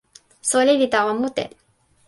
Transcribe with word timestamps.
soweli 0.49 0.73
li 0.79 0.87
tawa 0.93 1.11
mute. 1.19 1.45